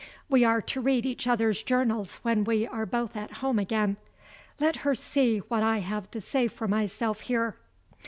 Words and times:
We 0.27 0.43
are 0.43 0.63
to 0.63 0.81
read 0.81 1.05
each 1.05 1.27
other's 1.27 1.61
journals 1.61 2.15
when 2.23 2.43
we 2.43 2.65
are 2.65 2.87
both 2.87 3.15
at 3.15 3.33
home 3.33 3.59
again. 3.59 3.97
Let 4.59 4.77
her 4.77 4.95
see 4.95 5.37
what 5.47 5.61
I 5.61 5.77
have 5.81 6.09
to 6.09 6.19
say 6.19 6.47
for 6.47 6.67
myself 6.67 7.19
here. 7.21 7.55